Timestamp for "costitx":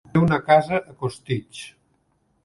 1.03-1.59